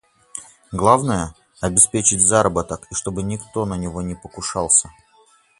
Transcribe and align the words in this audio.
Главное– 0.71 1.35
обеспечить 1.61 2.21
заработок 2.21 2.87
и 2.89 2.95
чтобы 2.95 3.21
никто 3.21 3.67
на 3.67 3.75
него 3.77 4.01
не 4.01 4.15
покушался. 4.15 4.89